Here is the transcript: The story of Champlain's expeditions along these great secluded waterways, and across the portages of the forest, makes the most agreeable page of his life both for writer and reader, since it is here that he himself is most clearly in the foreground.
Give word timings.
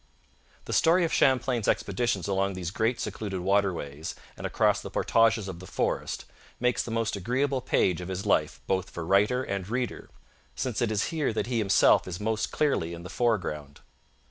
The 0.65 0.73
story 0.73 1.05
of 1.05 1.13
Champlain's 1.13 1.67
expeditions 1.67 2.27
along 2.27 2.53
these 2.53 2.71
great 2.71 2.99
secluded 2.99 3.41
waterways, 3.41 4.15
and 4.35 4.47
across 4.47 4.81
the 4.81 4.89
portages 4.89 5.47
of 5.47 5.59
the 5.59 5.67
forest, 5.67 6.25
makes 6.59 6.81
the 6.81 6.89
most 6.89 7.15
agreeable 7.15 7.61
page 7.61 8.01
of 8.01 8.07
his 8.07 8.25
life 8.25 8.61
both 8.65 8.89
for 8.89 9.05
writer 9.05 9.43
and 9.43 9.69
reader, 9.69 10.09
since 10.55 10.81
it 10.81 10.91
is 10.91 11.09
here 11.13 11.31
that 11.33 11.45
he 11.45 11.59
himself 11.59 12.07
is 12.07 12.19
most 12.19 12.51
clearly 12.51 12.95
in 12.95 13.03
the 13.03 13.09
foreground. 13.11 13.81